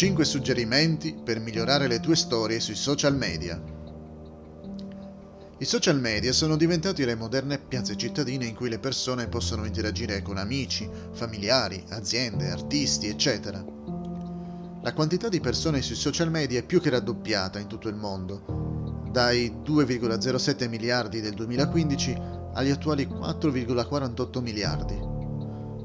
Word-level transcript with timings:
5 0.00 0.24
suggerimenti 0.24 1.12
per 1.12 1.40
migliorare 1.40 1.86
le 1.86 2.00
tue 2.00 2.16
storie 2.16 2.58
sui 2.58 2.74
social 2.74 3.14
media. 3.14 3.62
I 5.58 5.64
social 5.66 6.00
media 6.00 6.32
sono 6.32 6.56
diventati 6.56 7.04
le 7.04 7.14
moderne 7.14 7.58
piazze 7.58 7.98
cittadine 7.98 8.46
in 8.46 8.54
cui 8.54 8.70
le 8.70 8.78
persone 8.78 9.28
possono 9.28 9.66
interagire 9.66 10.22
con 10.22 10.38
amici, 10.38 10.88
familiari, 11.12 11.84
aziende, 11.90 12.48
artisti, 12.48 13.08
eccetera. 13.08 13.62
La 14.80 14.94
quantità 14.94 15.28
di 15.28 15.40
persone 15.40 15.82
sui 15.82 15.96
social 15.96 16.30
media 16.30 16.60
è 16.60 16.64
più 16.64 16.80
che 16.80 16.88
raddoppiata 16.88 17.58
in 17.58 17.66
tutto 17.66 17.90
il 17.90 17.96
mondo, 17.96 19.04
dai 19.12 19.54
2,07 19.62 20.66
miliardi 20.66 21.20
del 21.20 21.34
2015 21.34 22.16
agli 22.54 22.70
attuali 22.70 23.06
4,48 23.06 24.40
miliardi. 24.40 25.19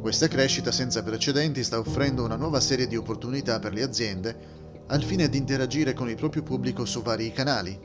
Questa 0.06 0.28
crescita 0.28 0.72
senza 0.72 1.02
precedenti 1.02 1.64
sta 1.64 1.80
offrendo 1.80 2.24
una 2.24 2.36
nuova 2.36 2.60
serie 2.60 2.86
di 2.86 2.96
opportunità 2.96 3.58
per 3.58 3.74
le 3.74 3.82
aziende 3.82 4.38
al 4.90 5.02
fine 5.02 5.28
di 5.30 5.40
interagire 5.40 5.94
con 5.94 6.08
il 6.08 6.16
proprio 6.16 6.44
pubblico 6.44 6.86
su 6.86 7.02
vari 7.02 7.32
canali. 7.32 7.76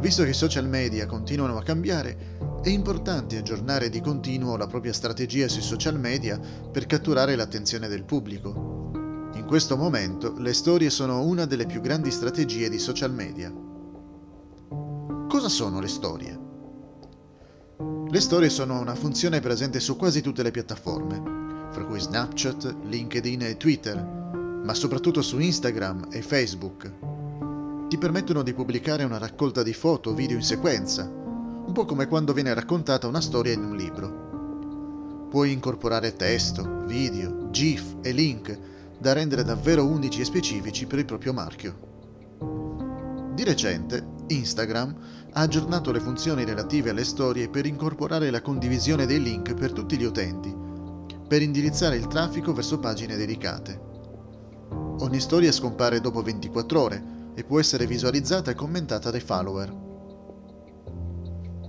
Visto 0.00 0.22
che 0.22 0.30
i 0.30 0.32
social 0.32 0.66
media 0.66 1.04
continuano 1.04 1.58
a 1.58 1.62
cambiare, 1.62 2.38
è 2.62 2.70
importante 2.70 3.36
aggiornare 3.36 3.90
di 3.90 4.00
continuo 4.00 4.56
la 4.56 4.66
propria 4.66 4.94
strategia 4.94 5.46
sui 5.46 5.60
social 5.60 6.00
media 6.00 6.40
per 6.72 6.86
catturare 6.86 7.36
l'attenzione 7.36 7.86
del 7.86 8.04
pubblico. 8.04 8.90
In 9.34 9.44
questo 9.46 9.76
momento 9.76 10.38
le 10.38 10.54
storie 10.54 10.88
sono 10.88 11.20
una 11.20 11.44
delle 11.44 11.66
più 11.66 11.82
grandi 11.82 12.10
strategie 12.10 12.70
di 12.70 12.78
social 12.78 13.12
media. 13.12 13.52
Cosa 15.28 15.50
sono 15.50 15.80
le 15.80 15.88
storie? 15.88 16.45
Le 18.08 18.20
storie 18.20 18.50
sono 18.50 18.78
una 18.78 18.94
funzione 18.94 19.40
presente 19.40 19.80
su 19.80 19.96
quasi 19.96 20.20
tutte 20.20 20.44
le 20.44 20.52
piattaforme, 20.52 21.68
fra 21.72 21.84
cui 21.84 21.98
Snapchat, 21.98 22.76
LinkedIn 22.84 23.42
e 23.42 23.56
Twitter, 23.56 24.00
ma 24.62 24.72
soprattutto 24.74 25.22
su 25.22 25.40
Instagram 25.40 26.06
e 26.10 26.22
Facebook. 26.22 26.92
Ti 27.88 27.98
permettono 27.98 28.44
di 28.44 28.54
pubblicare 28.54 29.02
una 29.02 29.18
raccolta 29.18 29.64
di 29.64 29.72
foto 29.72 30.10
o 30.10 30.14
video 30.14 30.36
in 30.36 30.44
sequenza, 30.44 31.02
un 31.04 31.72
po' 31.72 31.84
come 31.84 32.06
quando 32.06 32.32
viene 32.32 32.54
raccontata 32.54 33.08
una 33.08 33.20
storia 33.20 33.52
in 33.52 33.64
un 33.64 33.74
libro. 33.74 35.26
Puoi 35.28 35.50
incorporare 35.50 36.14
testo, 36.14 36.84
video, 36.86 37.50
GIF 37.50 37.96
e 38.02 38.12
link 38.12 38.56
da 39.00 39.14
rendere 39.14 39.42
davvero 39.42 39.84
unici 39.84 40.20
e 40.20 40.24
specifici 40.24 40.86
per 40.86 41.00
il 41.00 41.06
proprio 41.06 41.32
marchio. 41.32 43.32
Di 43.34 43.42
recente, 43.42 44.14
Instagram 44.28 44.96
ha 45.32 45.40
aggiornato 45.40 45.92
le 45.92 46.00
funzioni 46.00 46.44
relative 46.44 46.90
alle 46.90 47.04
storie 47.04 47.48
per 47.48 47.66
incorporare 47.66 48.30
la 48.30 48.42
condivisione 48.42 49.06
dei 49.06 49.22
link 49.22 49.54
per 49.54 49.72
tutti 49.72 49.96
gli 49.96 50.04
utenti, 50.04 50.54
per 51.26 51.42
indirizzare 51.42 51.96
il 51.96 52.06
traffico 52.06 52.52
verso 52.52 52.78
pagine 52.78 53.16
dedicate. 53.16 53.80
Ogni 54.98 55.20
storia 55.20 55.52
scompare 55.52 56.00
dopo 56.00 56.22
24 56.22 56.80
ore 56.80 57.04
e 57.34 57.44
può 57.44 57.60
essere 57.60 57.86
visualizzata 57.86 58.50
e 58.50 58.54
commentata 58.54 59.10
dai 59.10 59.20
follower. 59.20 59.84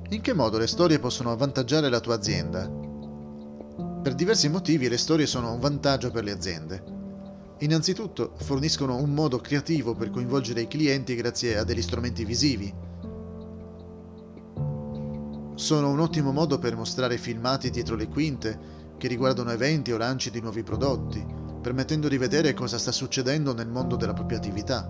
In 0.09 0.21
che 0.21 0.33
modo 0.33 0.57
le 0.57 0.67
storie 0.67 0.99
possono 0.99 1.31
avvantaggiare 1.31 1.89
la 1.89 1.99
tua 1.99 2.15
azienda? 2.15 2.69
Per 4.01 4.15
diversi 4.15 4.47
motivi 4.47 4.87
le 4.87 4.97
storie 4.97 5.25
sono 5.25 5.51
un 5.51 5.59
vantaggio 5.59 6.11
per 6.11 6.23
le 6.23 6.31
aziende. 6.31 6.96
Innanzitutto 7.59 8.33
forniscono 8.35 8.97
un 8.97 9.15
modo 9.15 9.39
creativo 9.39 9.95
per 9.95 10.11
coinvolgere 10.11 10.61
i 10.61 10.67
clienti 10.67 11.15
grazie 11.15 11.57
a 11.57 11.63
degli 11.63 11.81
strumenti 11.81 12.23
visivi. 12.23 12.71
Sono 15.55 15.89
un 15.89 15.99
ottimo 15.99 16.31
modo 16.31 16.59
per 16.59 16.75
mostrare 16.75 17.17
filmati 17.17 17.71
dietro 17.71 17.95
le 17.95 18.09
quinte 18.09 18.59
che 18.97 19.07
riguardano 19.07 19.49
eventi 19.49 19.91
o 19.91 19.97
lanci 19.97 20.29
di 20.29 20.39
nuovi 20.39 20.61
prodotti, 20.61 21.25
permettendo 21.59 22.07
di 22.07 22.19
vedere 22.19 22.53
cosa 22.53 22.77
sta 22.77 22.91
succedendo 22.91 23.55
nel 23.55 23.67
mondo 23.67 23.95
della 23.95 24.13
propria 24.13 24.37
attività. 24.37 24.87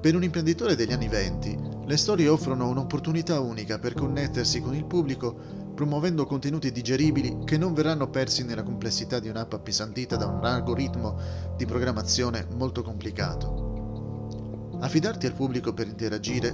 Per 0.00 0.14
un 0.14 0.22
imprenditore 0.22 0.76
degli 0.76 0.92
anni 0.92 1.08
20, 1.08 1.58
le 1.86 1.96
storie 1.96 2.28
offrono 2.28 2.68
un'opportunità 2.68 3.40
unica 3.40 3.80
per 3.80 3.94
connettersi 3.94 4.60
con 4.60 4.76
il 4.76 4.84
pubblico 4.84 5.66
promuovendo 5.78 6.26
contenuti 6.26 6.72
digeribili 6.72 7.44
che 7.44 7.56
non 7.56 7.72
verranno 7.72 8.10
persi 8.10 8.42
nella 8.42 8.64
complessità 8.64 9.20
di 9.20 9.28
un'app 9.28 9.52
appesantita 9.52 10.16
da 10.16 10.26
un 10.26 10.44
algoritmo 10.44 11.16
di 11.56 11.66
programmazione 11.66 12.48
molto 12.56 12.82
complicato. 12.82 14.78
Affidarti 14.80 15.26
al 15.26 15.34
pubblico 15.34 15.72
per 15.72 15.86
interagire 15.86 16.52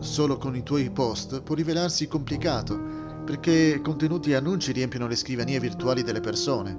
solo 0.00 0.36
con 0.36 0.54
i 0.54 0.62
tuoi 0.62 0.90
post 0.90 1.40
può 1.40 1.54
rivelarsi 1.54 2.06
complicato 2.06 2.78
perché 3.24 3.80
contenuti 3.80 4.32
e 4.32 4.34
annunci 4.34 4.72
riempiono 4.72 5.06
le 5.06 5.16
scrivanie 5.16 5.58
virtuali 5.58 6.02
delle 6.02 6.20
persone. 6.20 6.78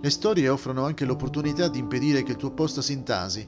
Le 0.00 0.10
storie 0.10 0.48
offrono 0.48 0.84
anche 0.84 1.04
l'opportunità 1.04 1.66
di 1.66 1.80
impedire 1.80 2.22
che 2.22 2.30
il 2.30 2.38
tuo 2.38 2.52
post 2.52 2.78
si 2.78 2.92
intasi 2.92 3.44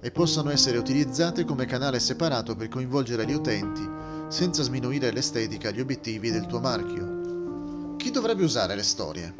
e 0.00 0.10
possano 0.10 0.48
essere 0.48 0.78
utilizzate 0.78 1.44
come 1.44 1.66
canale 1.66 2.00
separato 2.00 2.56
per 2.56 2.68
coinvolgere 2.68 3.26
gli 3.26 3.34
utenti 3.34 3.86
senza 4.28 4.62
sminuire 4.62 5.12
l'estetica 5.12 5.68
e 5.68 5.74
gli 5.74 5.80
obiettivi 5.80 6.30
del 6.30 6.46
tuo 6.46 6.60
marchio. 6.60 7.15
Chi 8.06 8.12
dovrebbe 8.12 8.44
usare 8.44 8.76
le 8.76 8.84
storie? 8.84 9.34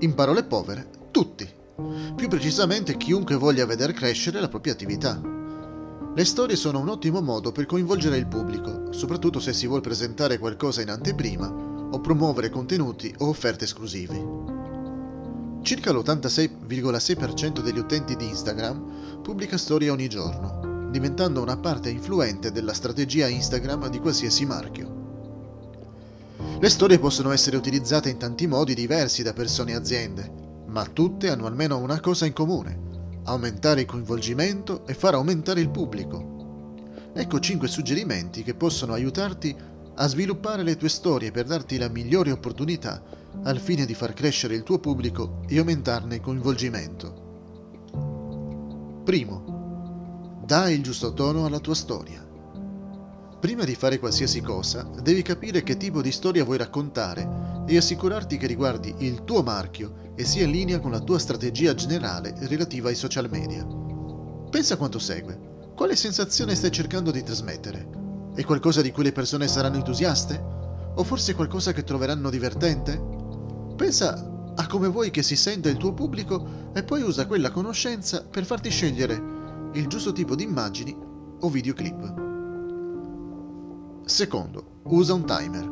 In 0.00 0.12
parole 0.16 0.42
povere, 0.42 0.90
tutti. 1.12 1.48
Più 2.16 2.26
precisamente 2.26 2.96
chiunque 2.96 3.36
voglia 3.36 3.64
vedere 3.64 3.92
crescere 3.92 4.40
la 4.40 4.48
propria 4.48 4.72
attività. 4.72 5.20
Le 6.16 6.24
storie 6.24 6.56
sono 6.56 6.80
un 6.80 6.88
ottimo 6.88 7.20
modo 7.20 7.52
per 7.52 7.66
coinvolgere 7.66 8.16
il 8.16 8.26
pubblico, 8.26 8.92
soprattutto 8.92 9.38
se 9.38 9.52
si 9.52 9.68
vuole 9.68 9.82
presentare 9.82 10.38
qualcosa 10.38 10.82
in 10.82 10.90
anteprima 10.90 11.46
o 11.48 12.00
promuovere 12.00 12.50
contenuti 12.50 13.14
o 13.18 13.28
offerte 13.28 13.66
esclusivi. 13.66 14.20
Circa 15.62 15.92
l'86,6% 15.92 17.60
degli 17.60 17.78
utenti 17.78 18.16
di 18.16 18.26
Instagram 18.26 19.20
pubblica 19.22 19.56
storie 19.56 19.90
ogni 19.90 20.08
giorno, 20.08 20.88
diventando 20.90 21.40
una 21.40 21.56
parte 21.56 21.88
influente 21.88 22.50
della 22.50 22.74
strategia 22.74 23.28
Instagram 23.28 23.86
di 23.90 24.00
qualsiasi 24.00 24.44
marchio. 24.44 24.87
Le 26.60 26.68
storie 26.70 26.98
possono 26.98 27.30
essere 27.30 27.56
utilizzate 27.56 28.08
in 28.08 28.18
tanti 28.18 28.48
modi 28.48 28.74
diversi 28.74 29.22
da 29.22 29.32
persone 29.32 29.70
e 29.70 29.74
aziende, 29.76 30.28
ma 30.66 30.84
tutte 30.86 31.30
hanno 31.30 31.46
almeno 31.46 31.78
una 31.78 32.00
cosa 32.00 32.26
in 32.26 32.32
comune, 32.32 33.20
aumentare 33.26 33.82
il 33.82 33.86
coinvolgimento 33.86 34.84
e 34.84 34.92
far 34.94 35.14
aumentare 35.14 35.60
il 35.60 35.70
pubblico. 35.70 37.12
Ecco 37.14 37.38
5 37.38 37.68
suggerimenti 37.68 38.42
che 38.42 38.54
possono 38.54 38.92
aiutarti 38.92 39.56
a 39.94 40.06
sviluppare 40.08 40.64
le 40.64 40.76
tue 40.76 40.88
storie 40.88 41.30
per 41.30 41.46
darti 41.46 41.78
la 41.78 41.88
migliore 41.88 42.32
opportunità 42.32 43.04
al 43.44 43.60
fine 43.60 43.86
di 43.86 43.94
far 43.94 44.12
crescere 44.12 44.56
il 44.56 44.64
tuo 44.64 44.80
pubblico 44.80 45.42
e 45.46 45.58
aumentarne 45.60 46.16
il 46.16 46.20
coinvolgimento. 46.20 47.26
Primo, 49.04 50.42
dai 50.44 50.74
il 50.74 50.82
giusto 50.82 51.12
tono 51.12 51.46
alla 51.46 51.60
tua 51.60 51.76
storia. 51.76 52.27
Prima 53.40 53.62
di 53.62 53.76
fare 53.76 54.00
qualsiasi 54.00 54.40
cosa, 54.40 54.82
devi 55.00 55.22
capire 55.22 55.62
che 55.62 55.76
tipo 55.76 56.02
di 56.02 56.10
storia 56.10 56.42
vuoi 56.42 56.58
raccontare 56.58 57.64
e 57.68 57.76
assicurarti 57.76 58.36
che 58.36 58.48
riguardi 58.48 58.92
il 58.98 59.22
tuo 59.22 59.44
marchio 59.44 60.12
e 60.16 60.24
sia 60.24 60.44
in 60.44 60.50
linea 60.50 60.80
con 60.80 60.90
la 60.90 60.98
tua 60.98 61.20
strategia 61.20 61.72
generale 61.72 62.34
relativa 62.48 62.88
ai 62.88 62.96
social 62.96 63.30
media. 63.30 63.64
Pensa 64.50 64.74
a 64.74 64.76
quanto 64.76 64.98
segue. 64.98 65.70
Quale 65.76 65.94
sensazione 65.94 66.56
stai 66.56 66.72
cercando 66.72 67.12
di 67.12 67.22
trasmettere? 67.22 67.88
È 68.34 68.42
qualcosa 68.42 68.82
di 68.82 68.90
cui 68.90 69.04
le 69.04 69.12
persone 69.12 69.46
saranno 69.46 69.76
entusiaste? 69.76 70.36
O 70.96 71.04
forse 71.04 71.36
qualcosa 71.36 71.72
che 71.72 71.84
troveranno 71.84 72.30
divertente? 72.30 73.00
Pensa 73.76 74.52
a 74.56 74.66
come 74.66 74.88
vuoi 74.88 75.12
che 75.12 75.22
si 75.22 75.36
senta 75.36 75.68
il 75.68 75.76
tuo 75.76 75.94
pubblico 75.94 76.72
e 76.74 76.82
poi 76.82 77.02
usa 77.02 77.28
quella 77.28 77.52
conoscenza 77.52 78.24
per 78.24 78.44
farti 78.44 78.68
scegliere 78.68 79.70
il 79.74 79.86
giusto 79.86 80.12
tipo 80.12 80.34
di 80.34 80.42
immagini 80.42 80.96
o 81.40 81.48
videoclip. 81.48 82.26
Secondo, 84.08 84.80
usa 84.84 85.12
un 85.12 85.26
timer. 85.26 85.70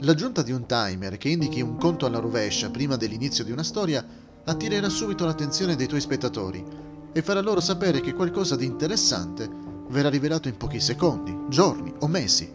L'aggiunta 0.00 0.42
di 0.42 0.50
un 0.50 0.66
timer 0.66 1.16
che 1.16 1.28
indichi 1.28 1.60
un 1.60 1.76
conto 1.76 2.04
alla 2.04 2.18
rovescia 2.18 2.68
prima 2.68 2.96
dell'inizio 2.96 3.44
di 3.44 3.52
una 3.52 3.62
storia 3.62 4.04
attirerà 4.44 4.88
subito 4.88 5.24
l'attenzione 5.24 5.76
dei 5.76 5.86
tuoi 5.86 6.00
spettatori 6.00 6.64
e 7.12 7.22
farà 7.22 7.40
loro 7.40 7.60
sapere 7.60 8.00
che 8.00 8.12
qualcosa 8.12 8.56
di 8.56 8.64
interessante 8.64 9.48
verrà 9.88 10.08
rivelato 10.08 10.48
in 10.48 10.56
pochi 10.56 10.80
secondi, 10.80 11.44
giorni 11.48 11.94
o 12.00 12.08
mesi. 12.08 12.52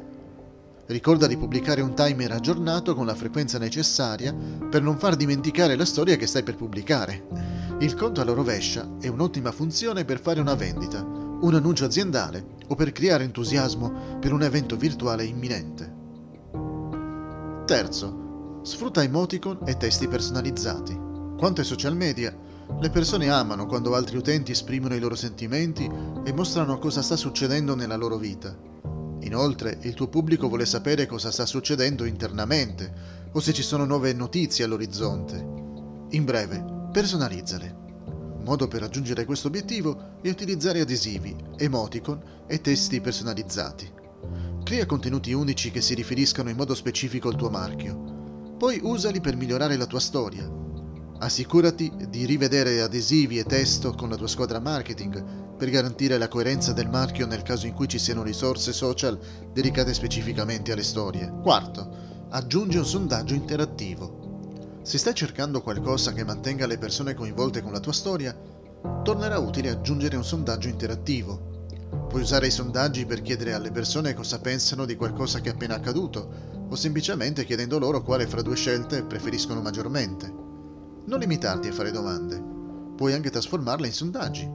Ricorda 0.88 1.28
di 1.28 1.38
pubblicare 1.38 1.80
un 1.80 1.96
timer 1.96 2.34
aggiornato 2.34 2.94
con 2.94 3.06
la 3.06 3.16
frequenza 3.16 3.58
necessaria 3.58 4.34
per 4.34 4.82
non 4.82 4.98
far 4.98 5.16
dimenticare 5.16 5.78
la 5.78 5.86
storia 5.86 6.18
che 6.18 6.28
stai 6.28 6.44
per 6.44 6.58
pubblicare. 6.58 7.78
Il 7.80 7.96
conto 7.96 8.20
alla 8.20 8.34
rovescia 8.34 8.98
è 9.00 9.08
un'ottima 9.08 9.54
funzione 9.54 10.04
per 10.04 10.20
fare 10.20 10.42
una 10.42 10.56
vendita, 10.56 11.19
un 11.42 11.56
annuncio 11.56 11.86
aziendale 11.86 12.58
o 12.68 12.76
per 12.76 12.92
creare 12.92 13.24
entusiasmo 13.24 14.18
per 14.20 14.34
un 14.34 14.44
evento 14.44 14.76
virtuale 14.76 15.24
imminente. 15.24 15.98
Terzo, 17.66 18.62
sfrutta 18.64 19.04
emoticon 19.04 19.60
e 19.66 19.78
testi 19.78 20.08
personalizzati. 20.08 20.98
Quanto 21.38 21.62
ai 21.62 21.68
social 21.68 21.96
media, 21.96 22.36
le 22.80 22.90
persone 22.90 23.30
amano 23.30 23.66
quando 23.66 23.96
altri 23.96 24.18
utenti 24.18 24.52
esprimono 24.52 24.96
i 24.96 25.00
loro 25.00 25.16
sentimenti 25.16 25.90
e 26.24 26.34
mostrano 26.34 26.78
cosa 26.78 27.02
sta 27.02 27.16
succedendo 27.16 27.76
nella 27.76 27.96
loro 27.96 28.18
vita. 28.18 28.56
Inoltre, 29.22 29.78
il 29.82 29.94
tuo 29.94 30.08
pubblico 30.08 30.48
vuole 30.48 30.66
sapere 30.66 31.06
cosa 31.06 31.32
sta 31.32 31.46
succedendo 31.46 32.06
internamente 32.06 33.28
o 33.32 33.40
se 33.40 33.54
ci 33.54 33.64
sono 33.64 33.86
nuove 33.86 34.14
notizie 34.14 34.64
all'orizzonte. 34.64 35.36
In 36.12 36.24
breve, 36.26 36.64
personalizzale. 36.92 37.89
Modo 38.50 38.68
per 38.68 38.82
raggiungere 38.82 39.26
questo 39.26 39.48
obiettivo 39.48 40.18
è 40.24 40.30
utilizzare 40.30 40.82
adesivi, 40.82 41.36
emoticon 41.56 42.46
e 42.48 42.60
testi 42.62 43.00
personalizzati. 43.00 43.88
Crea 44.64 44.88
contenuti 44.88 45.32
unici 45.34 45.70
che 45.70 45.82
si 45.82 45.94
riferiscano 45.94 46.50
in 46.50 46.56
modo 46.56 46.74
specifico 46.74 47.30
al 47.30 47.36
tuo 47.36 47.52
marchio. 47.52 48.56
Poi 48.58 48.80
usali 48.82 49.22
per 49.22 49.36
migliorare 49.36 49.78
la 49.78 49.86
tua 49.86 50.00
storia. 50.00 50.50
Assicurati 51.20 51.92
di 52.10 52.26
rivedere 52.26 52.82
adesivi 52.82 53.38
e 53.38 53.44
testo 53.44 53.94
con 53.94 54.10
la 54.10 54.16
tua 54.16 54.28
squadra 54.28 54.60
marketing 54.60 55.56
per 55.56 55.70
garantire 55.70 56.18
la 56.18 56.28
coerenza 56.28 56.74
del 56.74 56.90
marchio 56.90 57.28
nel 57.28 57.44
caso 57.44 57.68
in 57.68 57.74
cui 57.74 57.88
ci 57.88 58.00
siano 58.00 58.24
risorse 58.24 58.74
social 58.74 59.20
dedicate 59.54 59.94
specificamente 59.94 60.72
alle 60.72 60.84
storie. 60.84 61.32
Quarto, 61.44 61.88
aggiungi 62.30 62.78
un 62.78 62.86
sondaggio 62.86 63.36
interattivo. 63.36 64.19
Se 64.90 64.98
stai 64.98 65.14
cercando 65.14 65.62
qualcosa 65.62 66.14
che 66.14 66.24
mantenga 66.24 66.66
le 66.66 66.80
persone 66.80 67.14
coinvolte 67.14 67.62
con 67.62 67.72
la 67.72 67.80
tua 67.80 67.94
storia, 67.94 68.36
tornerà 69.04 69.38
utile 69.38 69.70
aggiungere 69.70 70.16
un 70.16 70.24
sondaggio 70.24 70.68
interattivo. 70.68 71.68
Puoi 72.10 72.24
usare 72.24 72.48
i 72.48 72.52
sondaggi 72.52 73.06
per 73.06 73.22
chiedere 73.22 73.54
alle 73.54 73.70
persone 73.70 74.16
cosa 74.16 74.40
pensano 74.40 74.86
di 74.86 74.96
qualcosa 74.96 75.42
che 75.42 75.52
è 75.52 75.54
appena 75.54 75.76
accaduto, 75.76 76.68
o 76.68 76.76
semplicemente 76.76 77.46
chiedendo 77.46 77.78
loro 77.78 78.02
quale 78.02 78.26
fra 78.26 78.42
due 78.42 78.56
scelte 78.56 79.04
preferiscono 79.04 79.62
maggiormente. 79.62 80.26
Non 81.06 81.20
limitarti 81.20 81.68
a 81.68 81.72
fare 81.72 81.92
domande, 81.92 82.44
puoi 82.96 83.14
anche 83.14 83.30
trasformarle 83.30 83.86
in 83.86 83.94
sondaggi. 83.94 84.52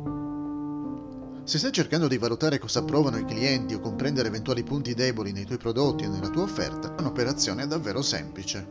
Se 1.44 1.58
stai 1.58 1.70
cercando 1.70 2.08
di 2.08 2.19
valutare 2.19 2.58
cosa 2.58 2.82
provano 2.82 3.19
i 3.19 3.25
clienti 3.25 3.75
o 3.75 3.78
comprendere 3.78 4.26
eventuali 4.26 4.64
punti 4.64 4.94
deboli 4.94 5.31
nei 5.31 5.44
tuoi 5.44 5.58
prodotti 5.58 6.06
o 6.06 6.10
nella 6.10 6.31
tua 6.31 6.42
offerta, 6.42 6.92
è 6.92 7.00
un'operazione 7.00 7.69
davvero 7.69 8.02
semplice. 8.02 8.66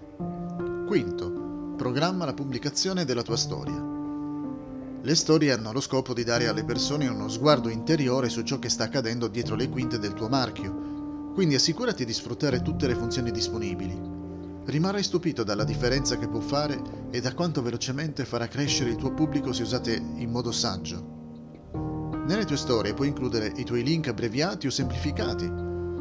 Quinto, 0.85 1.42
Programma 1.83 2.23
la 2.23 2.33
pubblicazione 2.33 3.03
della 3.03 3.23
tua 3.23 3.35
storia. 3.35 3.75
Le 5.01 5.15
storie 5.15 5.51
hanno 5.51 5.73
lo 5.73 5.81
scopo 5.81 6.13
di 6.13 6.23
dare 6.23 6.47
alle 6.47 6.63
persone 6.63 7.09
uno 7.09 7.27
sguardo 7.27 7.67
interiore 7.67 8.29
su 8.29 8.41
ciò 8.43 8.57
che 8.57 8.69
sta 8.69 8.85
accadendo 8.85 9.27
dietro 9.27 9.57
le 9.57 9.67
quinte 9.67 9.99
del 9.99 10.13
tuo 10.13 10.29
marchio, 10.29 11.31
quindi 11.33 11.55
assicurati 11.55 12.05
di 12.05 12.13
sfruttare 12.13 12.61
tutte 12.61 12.87
le 12.87 12.95
funzioni 12.95 13.31
disponibili. 13.31 13.99
Rimarrai 14.63 15.03
stupito 15.03 15.43
dalla 15.43 15.65
differenza 15.65 16.17
che 16.17 16.29
può 16.29 16.39
fare 16.39 16.81
e 17.11 17.19
da 17.19 17.33
quanto 17.33 17.61
velocemente 17.61 18.23
farà 18.23 18.47
crescere 18.47 18.91
il 18.91 18.95
tuo 18.95 19.13
pubblico 19.13 19.51
se 19.51 19.63
usate 19.63 19.91
in 19.93 20.31
modo 20.31 20.53
saggio. 20.53 21.05
Nelle 22.25 22.45
tue 22.45 22.55
storie 22.55 22.93
puoi 22.93 23.09
includere 23.09 23.51
i 23.57 23.65
tuoi 23.65 23.83
link 23.83 24.07
abbreviati 24.07 24.67
o 24.67 24.69
semplificati, 24.69 25.51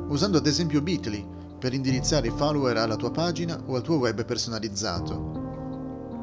usando 0.06 0.38
ad 0.38 0.46
esempio 0.46 0.80
Bitly 0.80 1.26
per 1.58 1.74
indirizzare 1.74 2.28
i 2.28 2.32
follower 2.36 2.76
alla 2.76 2.94
tua 2.94 3.10
pagina 3.10 3.60
o 3.66 3.74
al 3.74 3.82
tuo 3.82 3.96
web 3.96 4.24
personalizzato. 4.24 5.41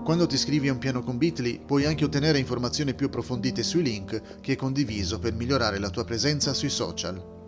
Quando 0.10 0.26
ti 0.26 0.34
iscrivi 0.34 0.70
a 0.70 0.72
un 0.72 0.80
piano 0.80 1.04
con 1.04 1.20
Bitly 1.20 1.60
puoi 1.64 1.86
anche 1.86 2.04
ottenere 2.04 2.40
informazioni 2.40 2.96
più 2.96 3.06
approfondite 3.06 3.62
sui 3.62 3.84
link 3.84 4.40
che 4.42 4.52
hai 4.54 4.58
condiviso 4.58 5.20
per 5.20 5.34
migliorare 5.34 5.78
la 5.78 5.92
tua 5.92 6.04
presenza 6.04 6.52
sui 6.56 6.70
social. 6.70 7.39